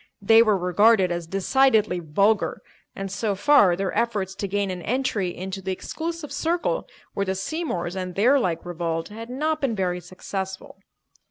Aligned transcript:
They 0.19 0.41
were 0.41 0.57
regarded 0.57 1.11
as 1.11 1.27
decidedly 1.27 1.99
vulgar, 1.99 2.63
and 2.95 3.11
so 3.11 3.35
far 3.35 3.75
their 3.75 3.95
efforts 3.95 4.33
to 4.33 4.47
gain 4.47 4.71
an 4.71 4.81
entry 4.81 5.29
into 5.29 5.61
the 5.61 5.71
exclusive 5.71 6.31
circle 6.31 6.87
where 7.13 7.27
the 7.27 7.35
Seymours 7.35 7.95
and 7.95 8.15
their 8.15 8.39
like 8.39 8.65
revolved 8.65 9.09
had 9.09 9.29
not 9.29 9.61
been 9.61 9.75
very 9.75 9.99
successful. 9.99 10.79